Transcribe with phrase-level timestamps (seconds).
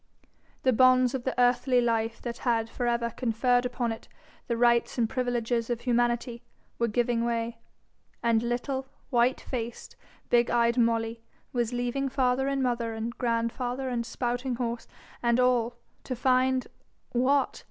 [0.63, 4.07] The bonds of the earthly life that had for ever conferred upon it
[4.47, 6.41] the rights and privileges of humanity
[6.79, 7.59] were giving way,
[8.23, 9.95] and little, white faced,
[10.31, 11.21] big eyed Molly
[11.53, 14.87] was leaving father and mother and grandfather and spouting horse
[15.21, 15.75] and all,
[16.05, 16.65] to find
[17.11, 17.59] what?